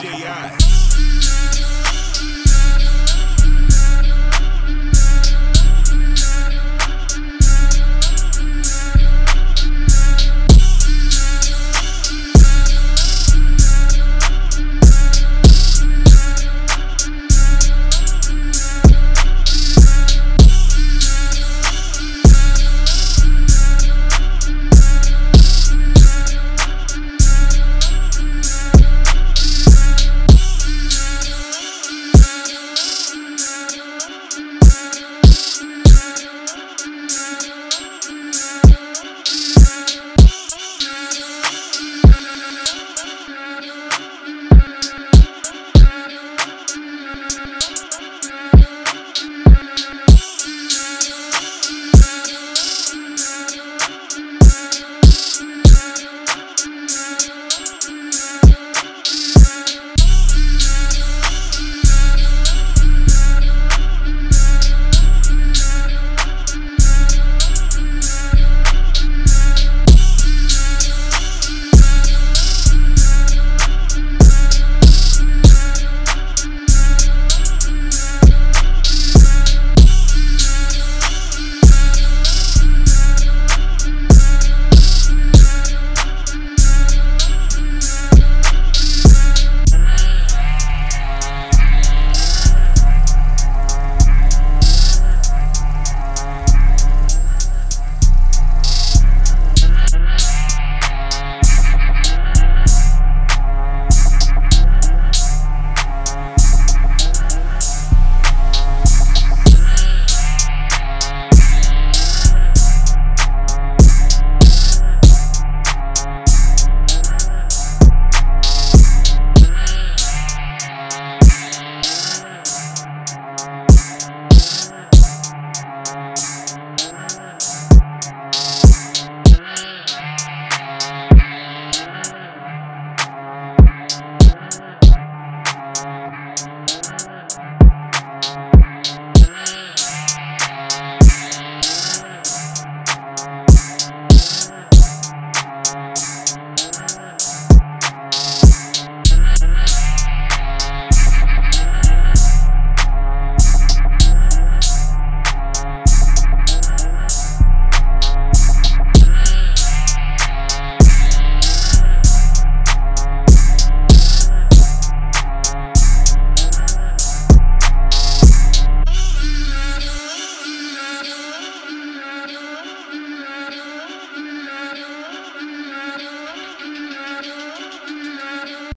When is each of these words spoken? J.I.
J.I. 0.00 0.77